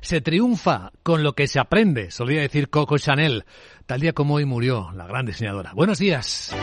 Se 0.00 0.20
triunfa 0.20 0.92
con 1.02 1.24
lo 1.24 1.32
que 1.32 1.48
se 1.48 1.58
aprende, 1.58 2.12
solía 2.12 2.40
decir 2.40 2.70
Coco 2.70 2.98
Chanel. 2.98 3.44
Tal 3.84 4.00
día 4.00 4.12
como 4.12 4.34
hoy 4.34 4.44
murió 4.44 4.92
la 4.94 5.08
gran 5.08 5.26
diseñadora. 5.26 5.72
Buenos 5.74 5.98
días. 5.98 6.54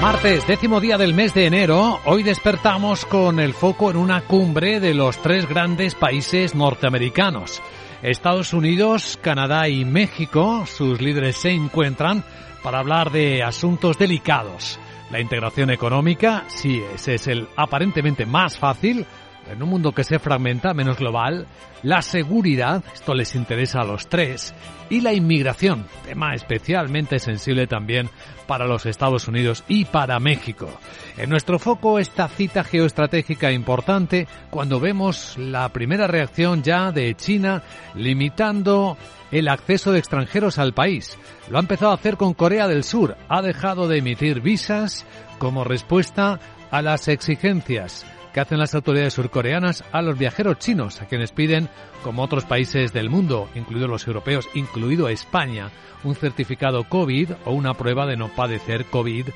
Martes, 0.00 0.46
décimo 0.46 0.80
día 0.80 0.96
del 0.96 1.12
mes 1.12 1.34
de 1.34 1.44
enero, 1.44 2.00
hoy 2.06 2.22
despertamos 2.22 3.04
con 3.04 3.38
el 3.38 3.52
foco 3.52 3.90
en 3.90 3.98
una 3.98 4.22
cumbre 4.22 4.80
de 4.80 4.94
los 4.94 5.20
tres 5.20 5.46
grandes 5.46 5.94
países 5.94 6.54
norteamericanos. 6.54 7.60
Estados 8.02 8.54
Unidos, 8.54 9.18
Canadá 9.20 9.68
y 9.68 9.84
México, 9.84 10.64
sus 10.64 11.02
líderes 11.02 11.36
se 11.36 11.50
encuentran 11.50 12.24
para 12.62 12.78
hablar 12.78 13.12
de 13.12 13.42
asuntos 13.42 13.98
delicados. 13.98 14.80
La 15.10 15.20
integración 15.20 15.70
económica, 15.70 16.44
sí, 16.48 16.82
ese 16.94 17.16
es 17.16 17.26
el 17.26 17.46
aparentemente 17.56 18.24
más 18.24 18.58
fácil, 18.58 19.04
en 19.50 19.62
un 19.62 19.68
mundo 19.68 19.92
que 19.92 20.04
se 20.04 20.18
fragmenta, 20.18 20.74
menos 20.74 20.98
global, 20.98 21.46
la 21.82 22.02
seguridad, 22.02 22.82
esto 22.92 23.14
les 23.14 23.34
interesa 23.34 23.80
a 23.80 23.84
los 23.84 24.08
tres, 24.08 24.54
y 24.90 25.00
la 25.00 25.12
inmigración, 25.12 25.86
tema 26.04 26.34
especialmente 26.34 27.18
sensible 27.18 27.66
también 27.66 28.08
para 28.46 28.66
los 28.66 28.86
Estados 28.86 29.28
Unidos 29.28 29.64
y 29.68 29.84
para 29.84 30.18
México. 30.18 30.68
En 31.16 31.30
nuestro 31.30 31.58
foco 31.58 31.98
esta 31.98 32.28
cita 32.28 32.64
geoestratégica 32.64 33.52
importante 33.52 34.26
cuando 34.50 34.80
vemos 34.80 35.36
la 35.36 35.68
primera 35.68 36.06
reacción 36.06 36.62
ya 36.62 36.90
de 36.90 37.14
China 37.14 37.62
limitando 37.94 38.96
el 39.30 39.48
acceso 39.48 39.92
de 39.92 39.98
extranjeros 39.98 40.58
al 40.58 40.72
país. 40.72 41.18
Lo 41.50 41.58
ha 41.58 41.60
empezado 41.60 41.90
a 41.90 41.96
hacer 41.96 42.16
con 42.16 42.32
Corea 42.32 42.66
del 42.66 42.82
Sur. 42.82 43.16
Ha 43.28 43.42
dejado 43.42 43.86
de 43.86 43.98
emitir 43.98 44.40
visas 44.40 45.04
como 45.38 45.64
respuesta 45.64 46.40
a 46.70 46.82
las 46.82 47.08
exigencias 47.08 48.06
que 48.32 48.40
hacen 48.40 48.58
las 48.58 48.74
autoridades 48.74 49.14
surcoreanas 49.14 49.84
a 49.92 50.02
los 50.02 50.18
viajeros 50.18 50.58
chinos, 50.58 51.00
a 51.00 51.06
quienes 51.06 51.32
piden, 51.32 51.68
como 52.02 52.22
otros 52.22 52.44
países 52.44 52.92
del 52.92 53.10
mundo, 53.10 53.48
incluidos 53.54 53.90
los 53.90 54.06
europeos, 54.06 54.48
incluido 54.54 55.08
España, 55.08 55.70
un 56.04 56.14
certificado 56.14 56.84
COVID 56.84 57.32
o 57.44 57.52
una 57.52 57.74
prueba 57.74 58.06
de 58.06 58.16
no 58.16 58.28
padecer 58.28 58.84
COVID 58.86 59.26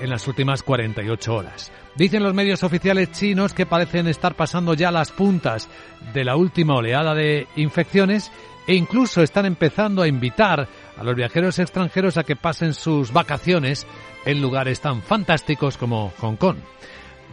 en 0.00 0.10
las 0.10 0.26
últimas 0.28 0.62
48 0.62 1.34
horas. 1.34 1.72
Dicen 1.96 2.22
los 2.22 2.34
medios 2.34 2.62
oficiales 2.62 3.12
chinos 3.12 3.52
que 3.52 3.66
parecen 3.66 4.06
estar 4.06 4.34
pasando 4.34 4.74
ya 4.74 4.90
las 4.90 5.10
puntas 5.10 5.68
de 6.14 6.24
la 6.24 6.36
última 6.36 6.76
oleada 6.76 7.14
de 7.14 7.46
infecciones 7.56 8.30
e 8.66 8.74
incluso 8.74 9.22
están 9.22 9.46
empezando 9.46 10.02
a 10.02 10.08
invitar 10.08 10.68
a 10.96 11.02
los 11.04 11.14
viajeros 11.14 11.58
extranjeros 11.58 12.16
a 12.16 12.24
que 12.24 12.36
pasen 12.36 12.74
sus 12.74 13.12
vacaciones 13.12 13.86
en 14.24 14.40
lugares 14.40 14.80
tan 14.80 15.02
fantásticos 15.02 15.76
como 15.76 16.12
Hong 16.20 16.36
Kong. 16.36 16.58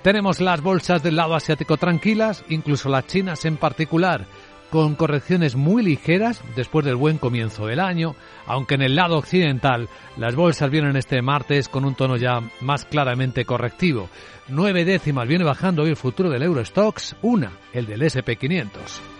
Tenemos 0.01 0.39
las 0.39 0.61
bolsas 0.61 1.03
del 1.03 1.15
lado 1.15 1.35
asiático 1.35 1.77
tranquilas, 1.77 2.43
incluso 2.49 2.89
las 2.89 3.07
chinas 3.07 3.43
en 3.45 3.57
particular, 3.57 4.25
con 4.69 4.95
correcciones 4.95 5.55
muy 5.55 5.83
ligeras 5.83 6.41
después 6.55 6.85
del 6.85 6.95
buen 6.95 7.17
comienzo 7.17 7.65
del 7.65 7.79
año, 7.79 8.15
aunque 8.45 8.75
en 8.75 8.81
el 8.81 8.95
lado 8.95 9.17
occidental 9.17 9.89
las 10.17 10.35
bolsas 10.35 10.69
vienen 10.69 10.95
este 10.95 11.21
martes 11.21 11.69
con 11.69 11.85
un 11.85 11.95
tono 11.95 12.17
ya 12.17 12.41
más 12.61 12.85
claramente 12.85 13.45
correctivo. 13.45 14.09
Nueve 14.49 14.85
décimas 14.85 15.27
viene 15.27 15.43
bajando 15.43 15.83
hoy 15.83 15.89
el 15.89 15.95
futuro 15.95 16.29
del 16.29 16.43
Eurostox, 16.43 17.15
una, 17.21 17.51
el 17.73 17.85
del 17.85 18.01
SP500. 18.01 19.16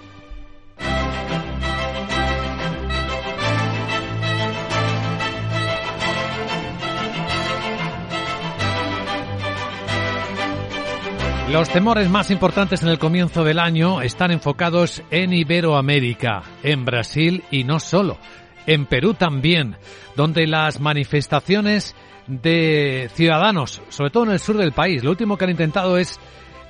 Los 11.52 11.70
temores 11.70 12.10
más 12.10 12.30
importantes 12.30 12.84
en 12.84 12.90
el 12.90 13.00
comienzo 13.00 13.46
del 13.46 13.60
año 13.60 14.02
están 14.02 14.32
enfocados 14.32 15.02
en 15.12 15.32
Iberoamérica, 15.32 16.44
en 16.62 16.84
Brasil 16.84 17.46
y 17.50 17.64
no 17.64 17.80
solo, 17.80 18.18
en 18.66 18.86
Perú 18.86 19.14
también, 19.14 19.78
donde 20.18 20.46
las 20.46 20.82
manifestaciones 20.82 21.96
de 22.28 23.10
ciudadanos, 23.14 23.82
sobre 23.88 24.12
todo 24.12 24.26
en 24.26 24.32
el 24.32 24.40
sur 24.40 24.58
del 24.58 24.74
país, 24.74 25.06
lo 25.06 25.12
último 25.12 25.38
que 25.38 25.46
han 25.46 25.52
intentado 25.52 25.98
es 25.98 26.20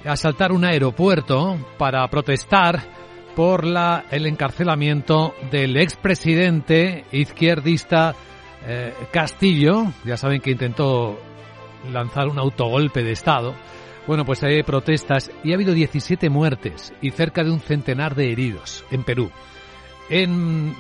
asaltar 0.06 0.52
un 0.52 0.63
aeropuerto 0.63 1.57
para 1.79 2.07
protestar 2.07 2.79
por 3.35 3.66
la, 3.66 4.06
el 4.12 4.28
encarcelamiento 4.28 5.34
del 5.50 5.75
expresidente 5.78 7.03
izquierdista 7.12 8.13
eh, 8.66 8.94
Castillo, 9.12 9.85
ya 10.06 10.18
saben 10.18 10.40
que 10.40 10.52
intentó 10.52 11.19
lanzar 11.91 12.28
un 12.28 12.38
autogolpe 12.38 13.02
de 13.02 13.13
Estado, 13.13 13.56
bueno, 14.07 14.23
pues 14.23 14.41
hay 14.44 14.63
protestas 14.63 15.29
y 15.44 15.51
ha 15.51 15.56
habido 15.56 15.73
17 15.73 16.29
muertes 16.29 16.94
y 17.01 17.12
cerca 17.12 17.44
de 17.44 17.51
un 17.51 17.59
centenar 17.59 18.16
de 18.16 18.31
heridos 18.31 18.85
en 18.90 19.03
Perú. 19.03 19.29
En, 20.09 20.73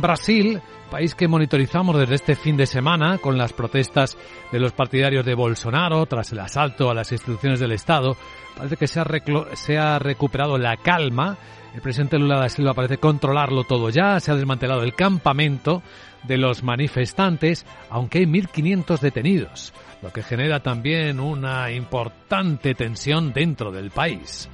Brasil, 0.00 0.60
país 0.90 1.14
que 1.14 1.28
monitorizamos 1.28 1.98
desde 1.98 2.14
este 2.14 2.34
fin 2.34 2.56
de 2.56 2.66
semana 2.66 3.18
con 3.18 3.36
las 3.36 3.52
protestas 3.52 4.16
de 4.50 4.58
los 4.58 4.72
partidarios 4.72 5.26
de 5.26 5.34
Bolsonaro 5.34 6.06
tras 6.06 6.32
el 6.32 6.40
asalto 6.40 6.90
a 6.90 6.94
las 6.94 7.12
instituciones 7.12 7.60
del 7.60 7.72
Estado, 7.72 8.16
parece 8.56 8.76
que 8.76 8.86
se 8.86 9.00
ha, 9.00 9.06
se 9.52 9.76
ha 9.76 9.98
recuperado 9.98 10.56
la 10.56 10.78
calma. 10.78 11.36
El 11.74 11.82
presidente 11.82 12.18
Lula 12.18 12.40
da 12.40 12.48
Silva 12.48 12.72
parece 12.72 12.96
controlarlo 12.96 13.64
todo 13.64 13.90
ya, 13.90 14.18
se 14.20 14.32
ha 14.32 14.36
desmantelado 14.36 14.82
el 14.82 14.94
campamento 14.94 15.82
de 16.24 16.38
los 16.38 16.62
manifestantes, 16.62 17.66
aunque 17.90 18.20
hay 18.20 18.24
1.500 18.24 18.98
detenidos 19.00 19.74
lo 20.02 20.12
que 20.12 20.22
genera 20.22 20.60
también 20.60 21.20
una 21.20 21.70
importante 21.70 22.74
tensión 22.74 23.32
dentro 23.32 23.70
del 23.72 23.90
país. 23.90 24.48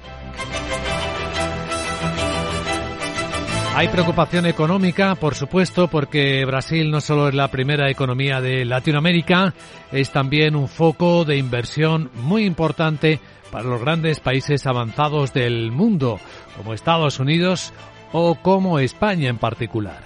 Hay 3.75 3.89
preocupación 3.89 4.45
económica, 4.45 5.15
por 5.15 5.35
supuesto, 5.35 5.89
porque 5.89 6.45
Brasil 6.45 6.89
no 6.89 7.01
solo 7.01 7.27
es 7.27 7.35
la 7.35 7.49
primera 7.49 7.91
economía 7.91 8.39
de 8.39 8.63
Latinoamérica, 8.63 9.53
es 9.91 10.11
también 10.11 10.55
un 10.55 10.69
foco 10.69 11.25
de 11.25 11.35
inversión 11.35 12.09
muy 12.13 12.45
importante 12.45 13.19
para 13.51 13.65
los 13.65 13.81
grandes 13.81 14.21
países 14.21 14.65
avanzados 14.65 15.33
del 15.33 15.73
mundo, 15.73 16.21
como 16.55 16.73
Estados 16.73 17.19
Unidos 17.19 17.73
o 18.13 18.35
como 18.35 18.79
España 18.79 19.29
en 19.29 19.39
particular. 19.39 19.99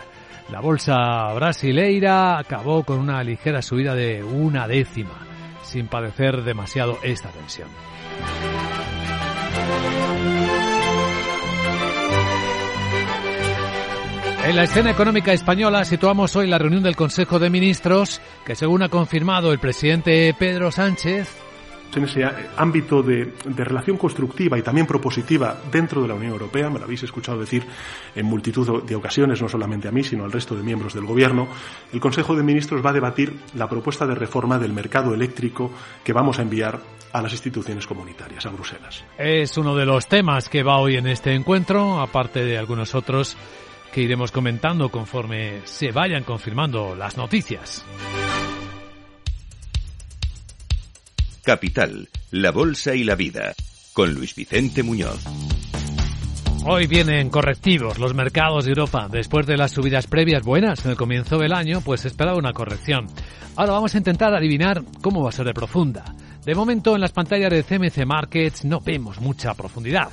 La 0.51 0.61
bolsa 0.61 1.31
brasileira 1.35 2.39
acabó 2.39 2.83
con 2.83 2.97
una 2.97 3.23
ligera 3.23 3.61
subida 3.61 3.93
de 3.93 4.23
una 4.23 4.67
décima 4.67 5.28
sin 5.63 5.87
padecer 5.87 6.43
demasiado 6.43 6.97
esta 7.03 7.29
tensión. 7.29 7.69
En 14.45 14.55
la 14.55 14.63
escena 14.63 14.89
económica 14.89 15.31
española 15.31 15.85
situamos 15.85 16.35
hoy 16.35 16.47
la 16.47 16.57
reunión 16.57 16.81
del 16.81 16.95
Consejo 16.95 17.37
de 17.39 17.49
Ministros 17.49 18.19
que 18.45 18.55
según 18.55 18.81
ha 18.81 18.89
confirmado 18.89 19.51
el 19.51 19.59
presidente 19.59 20.33
Pedro 20.33 20.71
Sánchez 20.71 21.48
en 21.97 22.03
ese 22.03 22.23
ámbito 22.57 23.01
de, 23.01 23.33
relación 23.57 23.97
constructiva 23.97 24.57
y 24.57 24.61
también 24.61 24.85
propositiva 24.85 25.59
dentro 25.71 26.01
de 26.01 26.07
la 26.07 26.13
Unión 26.13 26.33
Europea, 26.33 26.69
me 26.69 26.79
lo 26.79 26.85
habéis 26.85 27.03
escuchado 27.03 27.39
decir 27.39 27.65
en 28.15 28.25
multitud 28.25 28.83
de 28.83 28.95
ocasiones, 28.95 29.41
no 29.41 29.49
solamente 29.49 29.87
a 29.87 29.91
mí, 29.91 30.03
sino 30.03 30.25
al 30.25 30.31
resto 30.31 30.55
de 30.55 30.63
miembros 30.63 30.93
del 30.93 31.05
Gobierno, 31.05 31.47
el 31.91 31.99
Consejo 31.99 32.35
de 32.35 32.43
Ministros 32.43 32.85
va 32.85 32.91
a 32.91 32.93
debatir 32.93 33.33
la 33.55 33.67
propuesta 33.67 34.05
de 34.05 34.15
reforma 34.15 34.59
del 34.59 34.73
mercado 34.73 35.13
eléctrico 35.13 35.71
que 36.03 36.13
vamos 36.13 36.39
a 36.39 36.43
enviar 36.43 36.79
a 37.11 37.21
las 37.21 37.31
instituciones 37.31 37.87
comunitarias, 37.87 38.45
a 38.45 38.49
Bruselas. 38.49 39.03
Es 39.17 39.57
uno 39.57 39.75
de 39.75 39.85
los 39.85 40.07
temas 40.07 40.47
que 40.49 40.63
va 40.63 40.77
hoy 40.77 40.95
en 40.95 41.07
este 41.07 41.33
encuentro, 41.33 41.99
aparte 41.99 42.43
de 42.43 42.57
algunos 42.57 42.93
otros 42.93 43.35
que 43.91 44.01
iremos 44.01 44.31
comentando 44.31 44.89
conforme 44.89 45.61
se 45.63 45.91
vayan 45.91 46.23
confirmando 46.23 46.95
las 46.95 47.17
noticias. 47.17 47.83
Capital, 51.49 52.07
la 52.29 52.51
Bolsa 52.51 52.93
y 52.93 53.03
la 53.03 53.15
Vida, 53.15 53.55
con 53.93 54.13
Luis 54.13 54.35
Vicente 54.35 54.83
Muñoz. 54.83 55.25
Hoy 56.63 56.85
vienen 56.85 57.31
correctivos 57.31 57.97
los 57.97 58.13
mercados 58.13 58.65
de 58.65 58.69
Europa. 58.69 59.07
Después 59.09 59.47
de 59.47 59.57
las 59.57 59.71
subidas 59.71 60.05
previas 60.05 60.43
buenas 60.43 60.85
en 60.85 60.91
el 60.91 60.95
comienzo 60.95 61.39
del 61.39 61.53
año, 61.53 61.81
pues 61.81 62.05
esperaba 62.05 62.37
una 62.37 62.53
corrección. 62.53 63.07
Ahora 63.55 63.71
vamos 63.71 63.95
a 63.95 63.97
intentar 63.97 64.31
adivinar 64.31 64.83
cómo 65.01 65.23
va 65.23 65.29
a 65.29 65.31
ser 65.31 65.47
de 65.47 65.55
profunda. 65.55 66.13
De 66.45 66.53
momento 66.53 66.93
en 66.93 67.01
las 67.01 67.13
pantallas 67.13 67.49
de 67.49 67.63
CMC 67.63 68.05
Markets 68.05 68.63
no 68.63 68.79
vemos 68.79 69.19
mucha 69.19 69.55
profundidad. 69.55 70.09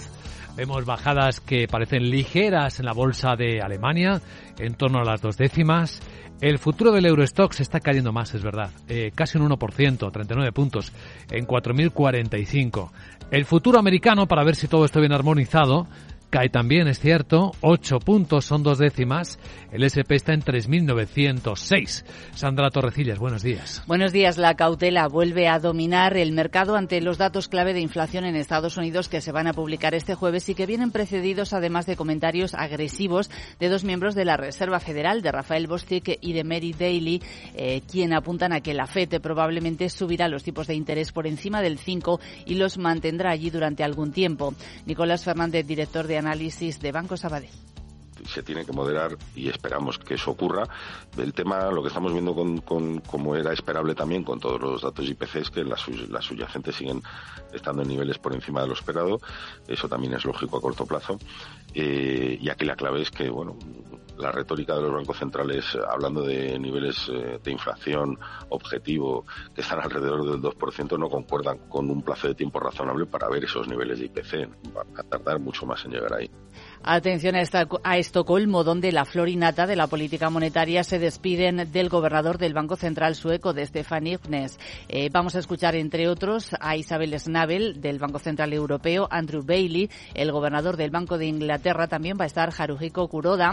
Vemos 0.57 0.87
bajadas 0.87 1.41
que 1.41 1.69
parecen 1.69 2.09
ligeras 2.09 2.81
en 2.81 2.87
la 2.87 2.95
bolsa 2.95 3.37
de 3.37 3.61
Alemania, 3.61 4.23
en 4.59 4.75
torno 4.75 5.01
a 5.01 5.05
las 5.05 5.21
dos 5.21 5.37
décimas. 5.37 6.01
El 6.41 6.59
futuro 6.59 6.93
del 6.93 7.05
Eurostox 7.05 7.61
está 7.61 7.79
cayendo 7.81 8.11
más, 8.11 8.35
es 8.35 8.43
verdad. 8.43 8.71
Eh, 8.89 9.13
casi 9.15 9.37
un 9.37 9.51
1%, 9.51 10.11
39 10.11 10.53
puntos, 10.53 10.93
en 11.31 11.47
4.045. 11.47 12.91
El 13.31 13.45
futuro 13.45 13.79
americano, 13.79 14.27
para 14.27 14.45
ver 14.45 14.57
si 14.57 14.67
todo 14.67 14.87
está 14.87 14.99
bien 14.99 15.13
armonizado, 15.13 15.87
cae 16.31 16.49
también, 16.49 16.89
es 16.89 16.99
cierto, 17.01 17.53
8 17.61 17.99
puntos, 18.01 18.45
son 18.45 18.63
dos 18.63 18.79
décimas. 18.79 19.39
El 19.71 19.83
SP 19.85 20.17
está 20.17 20.33
en 20.33 20.43
3.906. 20.43 22.05
Sandra 22.35 22.71
Torrecillas, 22.71 23.19
buenos 23.19 23.43
días. 23.43 23.83
Buenos 23.87 24.13
días. 24.13 24.39
La 24.39 24.55
cautela 24.55 25.09
vuelve 25.09 25.49
a 25.49 25.59
dominar 25.59 26.17
el 26.17 26.33
mercado 26.33 26.77
ante 26.77 27.01
los 27.01 27.19
datos 27.19 27.49
clave 27.49 27.75
de 27.75 27.81
inflación 27.81 28.25
en 28.25 28.37
Estados 28.37 28.77
Unidos 28.77 29.09
que 29.09 29.21
se 29.21 29.33
van 29.33 29.47
a 29.47 29.53
publicar 29.53 29.95
este 29.95 30.15
jueves 30.15 30.49
y 30.49 30.55
que 30.55 30.67
vienen 30.67 30.91
precedidos 30.91 31.53
además 31.53 31.87
de 31.87 31.97
comentarios 31.97 32.55
agresivos 32.55 33.31
de 33.59 33.69
dos 33.69 33.85
miembros 33.85 34.15
de 34.15 34.25
la 34.25 34.37
Reserva 34.37 34.81
Federal, 34.81 35.23
de 35.23 35.33
Rafael 35.33 35.67
Bostic 35.67 36.19
y 36.21 36.33
de 36.33 36.45
Mary 36.45 36.73
Daly, 36.73 37.23
eh, 37.55 37.83
quien 37.91 38.13
apuntan 38.13 38.53
a 38.53 38.61
que 38.61 38.75
la 38.75 38.87
FED 38.87 39.21
probablemente 39.21 39.89
subirá 39.89 40.29
los 40.29 40.43
tipos 40.43 40.67
de 40.67 40.75
interés 40.75 41.13
por 41.13 41.27
encima 41.27 41.63
del 41.63 41.79
5 41.79 42.21
y 42.47 42.55
los 42.55 42.79
mantendrá 42.79 43.31
allí 43.31 43.51
durante 43.51 43.85
algún 43.85 44.13
tiempo. 44.13 44.55
Nicolás 44.87 45.25
Fernández, 45.25 45.67
director 45.67 46.07
de 46.07 46.16
análisis 46.19 46.81
de 46.81 46.93
Banco 46.93 47.17
Sabadell 47.17 47.51
se 48.25 48.43
tiene 48.43 48.65
que 48.65 48.73
moderar 48.73 49.17
y 49.35 49.49
esperamos 49.49 49.99
que 49.99 50.15
eso 50.15 50.31
ocurra. 50.31 50.65
El 51.17 51.33
tema, 51.33 51.71
lo 51.71 51.83
que 51.83 51.89
estamos 51.89 52.13
viendo 52.13 52.35
con, 52.35 53.01
como 53.01 53.37
era 53.37 53.53
esperable 53.53 53.95
también 53.95 54.25
con 54.25 54.41
todos 54.41 54.61
los 54.61 54.83
datos 54.83 55.09
IPC 55.09 55.37
es 55.37 55.51
que 55.51 55.65
las, 55.65 55.87
las 56.09 56.25
subyacentes 56.25 56.75
siguen 56.75 57.03
estando 57.53 57.83
en 57.83 57.89
niveles 57.89 58.19
por 58.19 58.35
encima 58.35 58.63
de 58.63 58.69
lo 58.69 58.75
esperado. 58.75 59.21
Eso 59.69 59.89
también 59.89 60.15
es 60.15 60.25
lógico 60.25 60.59
a 60.59 60.61
corto 60.61 60.87
plazo. 60.87 61.19
Eh, 61.75 62.39
y 62.41 62.49
aquí 62.49 62.65
la 62.65 62.77
clave 62.77 63.03
es 63.03 63.11
que, 63.11 63.29
bueno, 63.29 63.57
la 64.19 64.33
retórica 64.33 64.75
de 64.75 64.83
los 64.83 64.93
bancos 64.93 65.19
centrales 65.19 65.65
hablando 65.89 66.23
de 66.23 66.59
niveles 66.59 67.09
eh, 67.13 67.39
de 67.43 67.53
inflación 67.53 68.19
objetivo 68.49 69.25
que 69.55 69.61
están 69.61 69.81
alrededor 69.81 70.31
del 70.31 70.41
2% 70.41 70.99
no 70.99 71.09
concuerdan 71.09 71.59
con 71.69 71.91
un 71.91 72.03
plazo 72.03 72.29
de 72.29 72.35
tiempo 72.35 72.61
razonable 72.61 73.07
para 73.07 73.29
ver 73.29 73.45
esos 73.45 73.69
niveles 73.69 73.99
de 73.99 74.07
IPC. 74.07 74.49
Va 74.77 74.83
a 74.97 75.03
tardar 75.03 75.39
mucho 75.39 75.67
más 75.67 75.85
en 75.85 75.93
llegar 75.93 76.15
ahí. 76.15 76.31
Atención 76.83 77.35
a, 77.35 77.43
a 77.83 77.99
Estocolmo, 77.99 78.63
donde 78.63 78.93
la 78.93 79.05
florinata 79.05 79.67
de 79.67 79.77
la 79.77 79.89
política 79.89 80.31
monetaria 80.31 80.85
se 80.85 80.99
despiden 80.99 81.71
del 81.73 81.89
gobernador 81.89 82.39
del 82.39 82.55
Banco 82.55 82.77
Central 82.77 83.15
sueco, 83.15 83.53
de 83.53 83.67
Stefan 83.67 84.07
Ignes. 84.07 84.59
Eh, 84.89 85.09
vamos 85.13 85.35
a 85.35 85.41
escuchar, 85.41 85.75
entre 85.75 86.09
otros, 86.09 86.55
a 86.61 86.77
Isabel 86.77 87.19
Schnabel, 87.19 87.81
del 87.81 87.99
Banco 87.99 88.19
Central 88.19 88.53
Europeo, 88.53 89.09
Andrew 89.11 89.43
Bailey, 89.43 89.91
el 90.15 90.31
gobernador 90.31 90.77
del 90.77 90.91
Banco 90.91 91.19
de 91.19 91.27
Inglaterra, 91.27 91.89
también 91.89 92.17
va 92.19 92.25
a 92.25 92.29
estar 92.29 92.53
Haruhiko 92.57 93.09
Kuroda, 93.09 93.53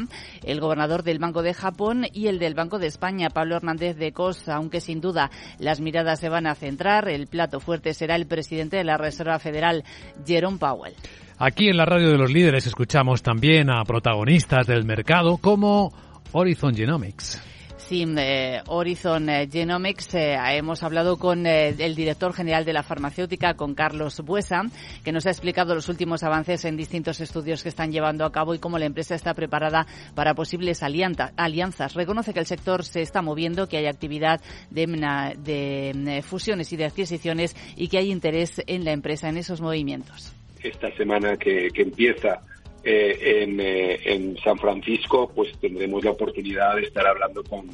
gobernador 0.60 1.04
del 1.04 1.20
Banco 1.20 1.42
de 1.42 1.54
Japón 1.54 2.06
y 2.14 2.28
el 2.28 2.40
del 2.40 2.54
Banco 2.54 2.80
de 2.80 2.88
España, 2.88 3.30
Pablo 3.30 3.56
Hernández 3.56 3.98
de 3.98 4.12
Cosa, 4.12 4.56
aunque 4.56 4.82
sin 4.82 5.02
duda 5.02 5.32
las 5.60 5.80
miradas 5.80 6.20
se 6.20 6.30
van 6.30 6.48
a 6.48 6.56
centrar. 6.56 7.08
El 7.10 7.28
plato 7.28 7.60
fuerte 7.60 7.94
será 7.94 8.16
el 8.16 8.28
presidente 8.28 8.78
de 8.78 8.84
la 8.84 8.98
Reserva 8.98 9.40
Federal, 9.40 9.84
Jerome 10.26 10.58
Powell. 10.58 10.94
Aquí 11.38 11.70
en 11.70 11.78
la 11.78 11.86
radio 11.86 12.10
de 12.10 12.18
los 12.18 12.32
líderes 12.32 12.68
escuchamos 12.68 13.22
también 13.22 13.70
a 13.70 13.84
protagonistas 13.84 14.68
del 14.68 14.86
mercado 14.86 15.38
como 15.38 15.92
Horizon 16.32 16.76
Genomics. 16.76 17.42
Sí, 17.88 18.06
eh, 18.18 18.62
Horizon 18.68 19.30
eh, 19.30 19.50
Genomics, 19.52 20.16
eh, 20.16 20.38
hemos 20.52 20.84
hablado 20.84 21.18
con 21.18 21.46
el 21.46 21.96
director 21.96 22.34
general 22.34 22.64
de 22.64 22.72
la 22.72 22.82
farmacéutica, 22.82 23.56
con 23.56 23.76
Carlos 23.76 24.22
Buesa, 24.22 24.62
que 25.04 25.12
nos 25.12 25.26
ha 25.26 25.32
explicado 25.32 25.76
los 25.76 25.90
últimos 25.90 26.24
avances 26.24 26.64
en 26.66 26.78
distintos 26.78 27.20
estudios 27.20 27.62
que 27.62 27.70
están 27.70 27.92
llevando 27.92 28.26
a 28.26 28.32
cabo 28.32 28.56
y 28.56 28.60
cómo 28.60 28.80
la 28.80 28.86
empresa 28.86 29.16
está 29.16 29.34
preparada 29.34 29.86
para 30.16 30.34
posibles 30.34 30.82
alianzas. 30.82 31.94
Reconoce 31.94 32.34
que 32.34 32.40
el 32.40 32.46
sector 32.46 32.86
se 32.86 33.02
está 33.02 33.22
moviendo, 33.22 33.68
que 33.68 33.78
hay 33.78 33.88
actividad 33.88 34.40
de, 34.70 35.94
de 35.94 36.22
fusiones 36.22 36.72
y 36.72 36.78
de 36.78 36.86
adquisiciones 36.86 37.56
y 37.76 37.90
que 37.90 37.98
hay 37.98 38.12
interés 38.12 38.62
en 38.66 38.86
la 38.86 38.92
empresa 38.92 39.28
en 39.28 39.38
esos 39.38 39.60
movimientos 39.62 40.34
esta 40.64 40.90
semana 40.96 41.36
que, 41.36 41.68
empieza 41.76 42.42
eh, 42.84 43.46
eh, 43.48 44.00
en, 44.06 44.38
San 44.38 44.58
Francisco, 44.58 45.32
pues 45.34 45.58
tendremos 45.60 46.04
la 46.04 46.12
oportunidad 46.12 46.76
de 46.76 46.84
estar 46.84 47.08
hablando 47.08 47.44
con, 47.44 47.68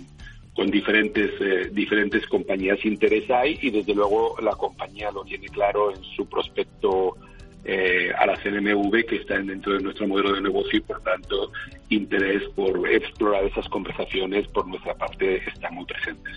con 0.53 0.69
diferentes, 0.69 1.31
eh, 1.41 1.69
diferentes 1.71 2.27
compañías 2.27 2.77
interesadas 2.85 3.47
y 3.61 3.71
desde 3.71 3.95
luego 3.95 4.35
la 4.41 4.51
compañía 4.51 5.11
lo 5.11 5.23
tiene 5.23 5.47
claro 5.47 5.91
en 5.91 6.03
su 6.15 6.27
prospecto 6.27 7.17
a 8.17 8.25
la 8.25 8.35
CNMV 8.37 9.05
que 9.05 9.17
está 9.17 9.37
dentro 9.37 9.73
de 9.73 9.83
nuestro 9.83 10.07
modelo 10.07 10.33
de 10.33 10.41
negocio 10.41 10.79
y 10.79 10.81
por 10.81 11.03
tanto 11.03 11.51
interés 11.89 12.41
por 12.55 12.89
explorar 12.89 13.43
esas 13.43 13.67
conversaciones 13.69 14.47
por 14.47 14.67
nuestra 14.67 14.95
parte 14.95 15.43
está 15.47 15.69
muy 15.69 15.85
presente. 15.85 16.31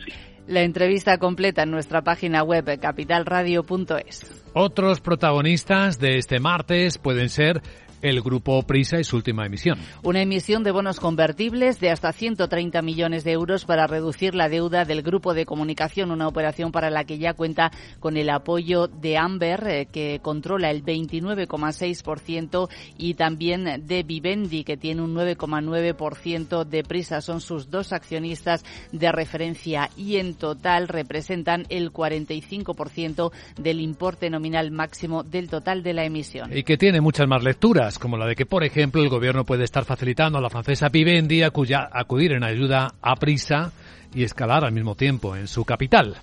La 0.46 0.62
entrevista 0.62 1.16
completa 1.16 1.62
en 1.62 1.70
nuestra 1.70 2.02
página 2.02 2.42
web 2.42 2.78
capitalradio.es. 2.78 4.41
Otros 4.54 5.00
protagonistas 5.00 5.98
de 5.98 6.18
este 6.18 6.38
martes 6.38 6.98
pueden 6.98 7.30
ser 7.30 7.62
el 8.02 8.20
grupo 8.20 8.62
Prisa 8.64 8.98
y 8.98 9.04
su 9.04 9.16
última 9.16 9.46
emisión. 9.46 9.78
Una 10.02 10.20
emisión 10.20 10.64
de 10.64 10.72
bonos 10.72 11.00
convertibles 11.00 11.80
de 11.80 11.90
hasta 11.90 12.12
130 12.12 12.82
millones 12.82 13.24
de 13.24 13.32
euros 13.32 13.64
para 13.64 13.86
reducir 13.86 14.34
la 14.34 14.48
deuda 14.48 14.84
del 14.84 15.02
grupo 15.02 15.34
de 15.34 15.46
comunicación, 15.46 16.10
una 16.10 16.28
operación 16.28 16.72
para 16.72 16.90
la 16.90 17.04
que 17.04 17.18
ya 17.18 17.34
cuenta 17.34 17.70
con 18.00 18.16
el 18.16 18.28
apoyo 18.28 18.88
de 18.88 19.16
Amber, 19.16 19.66
eh, 19.68 19.86
que 19.86 20.18
controla 20.20 20.70
el 20.70 20.84
29,6%, 20.84 22.68
y 22.98 23.14
también 23.14 23.86
de 23.86 24.02
Vivendi, 24.02 24.64
que 24.64 24.76
tiene 24.76 25.02
un 25.02 25.14
9,9% 25.14 26.64
de 26.64 26.82
Prisa. 26.82 27.20
Son 27.20 27.40
sus 27.40 27.70
dos 27.70 27.92
accionistas 27.92 28.64
de 28.90 29.12
referencia 29.12 29.90
y 29.96 30.16
en 30.16 30.34
total 30.34 30.88
representan 30.88 31.66
el 31.68 31.92
45% 31.92 33.30
del 33.56 33.80
importe 33.80 34.28
nominal 34.28 34.41
máximo 34.70 35.22
del 35.22 35.48
total 35.48 35.82
de 35.82 35.92
la 35.92 36.04
emisión. 36.04 36.56
Y 36.56 36.62
que 36.62 36.76
tiene 36.76 37.00
muchas 37.00 37.26
más 37.26 37.42
lecturas 37.42 37.98
como 37.98 38.16
la 38.16 38.26
de 38.26 38.34
que, 38.34 38.46
por 38.46 38.64
ejemplo, 38.64 39.02
el 39.02 39.08
gobierno 39.08 39.44
puede 39.44 39.64
estar 39.64 39.84
facilitando 39.84 40.38
a 40.38 40.40
la 40.40 40.50
francesa 40.50 40.88
Vivendi 40.88 41.42
acudir 41.42 42.32
en 42.32 42.44
ayuda 42.44 42.94
a 43.00 43.16
prisa 43.16 43.72
y 44.14 44.24
escalar 44.24 44.64
al 44.64 44.72
mismo 44.72 44.94
tiempo 44.94 45.36
en 45.36 45.48
su 45.48 45.64
capital 45.64 46.16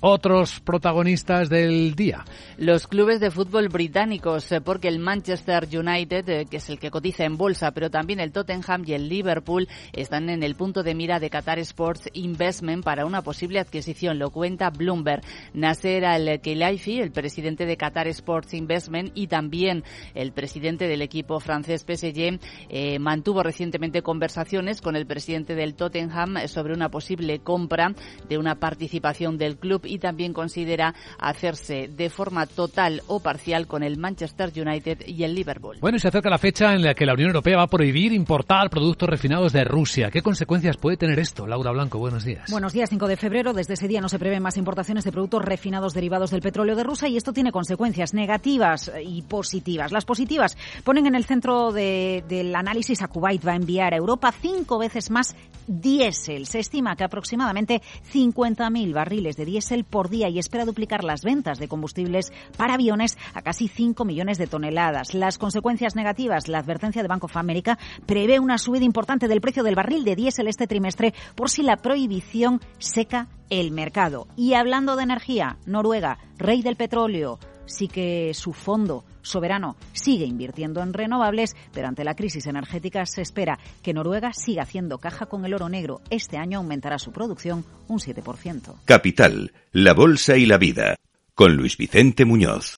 otros 0.00 0.60
protagonistas 0.60 1.48
del 1.48 1.94
día. 1.94 2.24
Los 2.58 2.86
clubes 2.86 3.18
de 3.20 3.30
fútbol 3.30 3.68
británicos, 3.68 4.52
eh, 4.52 4.60
porque 4.60 4.88
el 4.88 4.98
Manchester 4.98 5.66
United, 5.72 6.28
eh, 6.28 6.46
que 6.48 6.58
es 6.58 6.68
el 6.68 6.78
que 6.78 6.90
cotiza 6.90 7.24
en 7.24 7.36
bolsa, 7.36 7.70
pero 7.72 7.90
también 7.90 8.20
el 8.20 8.32
Tottenham 8.32 8.84
y 8.86 8.92
el 8.92 9.08
Liverpool 9.08 9.68
están 9.92 10.28
en 10.28 10.42
el 10.42 10.54
punto 10.54 10.82
de 10.82 10.94
mira 10.94 11.18
de 11.18 11.30
Qatar 11.30 11.58
Sports 11.58 12.08
Investment 12.12 12.84
para 12.84 13.06
una 13.06 13.22
posible 13.22 13.58
adquisición, 13.58 14.18
lo 14.18 14.30
cuenta 14.30 14.70
Bloomberg. 14.70 15.22
Nasser 15.54 16.04
Al-Khelaifi, 16.04 17.00
el 17.00 17.10
presidente 17.10 17.66
de 17.66 17.76
Qatar 17.76 18.06
Sports 18.08 18.54
Investment 18.54 19.12
y 19.14 19.26
también 19.26 19.82
el 20.14 20.32
presidente 20.32 20.88
del 20.88 21.02
equipo 21.02 21.40
francés 21.40 21.84
PSG, 21.84 22.38
eh, 22.68 22.98
mantuvo 22.98 23.42
recientemente 23.42 24.02
conversaciones 24.02 24.80
con 24.80 24.94
el 24.94 25.06
presidente 25.06 25.54
del 25.54 25.74
Tottenham 25.74 26.46
sobre 26.46 26.74
una 26.74 26.90
posible 26.90 27.35
compra 27.40 27.94
de 28.28 28.38
una 28.38 28.56
participación 28.56 29.38
del 29.38 29.56
club 29.56 29.82
y 29.84 29.98
también 29.98 30.32
considera 30.32 30.94
hacerse 31.18 31.88
de 31.88 32.10
forma 32.10 32.46
total 32.46 33.02
o 33.06 33.20
parcial 33.20 33.66
con 33.66 33.82
el 33.82 33.96
Manchester 33.96 34.52
United 34.56 35.06
y 35.06 35.24
el 35.24 35.34
Liverpool. 35.34 35.78
Bueno, 35.80 35.96
y 35.96 36.00
se 36.00 36.08
acerca 36.08 36.30
la 36.30 36.38
fecha 36.38 36.72
en 36.74 36.82
la 36.82 36.94
que 36.94 37.06
la 37.06 37.14
Unión 37.14 37.28
Europea 37.28 37.56
va 37.56 37.64
a 37.64 37.68
prohibir 37.68 38.12
importar 38.12 38.70
productos 38.70 39.08
refinados 39.08 39.52
de 39.52 39.64
Rusia. 39.64 40.10
¿Qué 40.10 40.22
consecuencias 40.22 40.76
puede 40.76 40.96
tener 40.96 41.18
esto? 41.18 41.46
Laura 41.46 41.70
Blanco, 41.72 41.98
buenos 41.98 42.24
días. 42.24 42.50
Buenos 42.50 42.72
días, 42.72 42.90
5 42.90 43.06
de 43.06 43.16
febrero. 43.16 43.52
Desde 43.52 43.74
ese 43.74 43.88
día 43.88 44.00
no 44.00 44.08
se 44.08 44.18
prevén 44.18 44.42
más 44.42 44.56
importaciones 44.56 45.04
de 45.04 45.12
productos 45.12 45.44
refinados 45.44 45.94
derivados 45.94 46.30
del 46.30 46.40
petróleo 46.40 46.76
de 46.76 46.84
Rusia 46.84 47.08
y 47.08 47.16
esto 47.16 47.32
tiene 47.32 47.52
consecuencias 47.52 48.14
negativas 48.14 48.90
y 49.04 49.22
positivas. 49.22 49.92
Las 49.92 50.04
positivas 50.04 50.56
ponen 50.84 51.06
en 51.06 51.14
el 51.14 51.24
centro 51.24 51.72
del 51.72 52.54
análisis 52.54 53.02
a 53.02 53.08
Kuwait 53.08 53.46
va 53.46 53.52
a 53.52 53.56
enviar 53.56 53.94
a 53.94 53.96
Europa 53.96 54.32
cinco 54.32 54.78
veces 54.78 55.10
más 55.10 55.34
diésel. 55.66 56.46
Se 56.46 56.58
estima 56.58 56.96
que 56.96 57.04
aproximadamente 57.04 57.82
50.000 58.12 58.92
barriles 58.92 59.36
de 59.36 59.44
diésel 59.44 59.84
por 59.84 60.08
día 60.08 60.28
y 60.28 60.38
espera 60.38 60.64
duplicar 60.64 61.04
las 61.04 61.22
ventas 61.22 61.58
de 61.58 61.68
combustibles 61.68 62.32
para 62.56 62.74
aviones 62.74 63.16
a 63.34 63.42
casi 63.42 63.68
5 63.68 64.04
millones 64.04 64.38
de 64.38 64.46
toneladas. 64.46 65.14
Las 65.14 65.38
consecuencias 65.38 65.96
negativas, 65.96 66.48
la 66.48 66.58
advertencia 66.58 67.02
de 67.02 67.08
Bank 67.08 67.24
of 67.24 67.36
America 67.36 67.78
prevé 68.06 68.40
una 68.40 68.58
subida 68.58 68.84
importante 68.84 69.28
del 69.28 69.40
precio 69.40 69.62
del 69.62 69.74
barril 69.74 70.04
de 70.04 70.16
diésel 70.16 70.48
este 70.48 70.66
trimestre 70.66 71.14
por 71.34 71.50
si 71.50 71.62
la 71.62 71.76
prohibición 71.76 72.60
seca 72.78 73.28
el 73.50 73.70
mercado. 73.70 74.26
Y 74.36 74.54
hablando 74.54 74.96
de 74.96 75.04
energía, 75.04 75.58
Noruega, 75.66 76.18
rey 76.38 76.62
del 76.62 76.76
petróleo, 76.76 77.38
sí 77.66 77.88
que 77.88 78.32
su 78.34 78.52
fondo 78.52 79.04
soberano 79.22 79.76
sigue 79.92 80.24
invirtiendo 80.24 80.82
en 80.82 80.92
renovables, 80.92 81.54
pero 81.72 81.88
ante 81.88 82.04
la 82.04 82.14
crisis 82.14 82.46
energética 82.46 83.04
se 83.06 83.22
espera 83.22 83.58
que 83.82 83.92
Noruega 83.92 84.32
siga 84.32 84.62
haciendo 84.62 84.98
caja 84.98 85.26
con 85.26 85.44
el 85.44 85.54
oro 85.54 85.68
negro. 85.68 86.00
Este 86.10 86.36
año 86.38 86.58
aumentará 86.58 86.98
su 86.98 87.12
producción 87.12 87.64
un 87.88 87.98
7%. 87.98 88.74
Capital, 88.84 89.52
la 89.72 89.94
Bolsa 89.94 90.36
y 90.36 90.46
la 90.46 90.58
Vida, 90.58 90.96
con 91.34 91.56
Luis 91.56 91.76
Vicente 91.76 92.24
Muñoz. 92.24 92.74